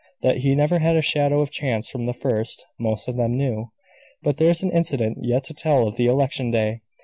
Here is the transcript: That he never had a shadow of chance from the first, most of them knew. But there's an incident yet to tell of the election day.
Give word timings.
That 0.23 0.37
he 0.37 0.55
never 0.55 0.79
had 0.79 0.95
a 0.95 1.03
shadow 1.03 1.41
of 1.41 1.51
chance 1.51 1.87
from 1.91 2.05
the 2.05 2.13
first, 2.15 2.65
most 2.79 3.07
of 3.07 3.17
them 3.17 3.37
knew. 3.37 3.67
But 4.23 4.37
there's 4.37 4.63
an 4.63 4.71
incident 4.71 5.19
yet 5.21 5.43
to 5.43 5.53
tell 5.53 5.87
of 5.87 5.95
the 5.95 6.07
election 6.07 6.49
day. 6.49 6.81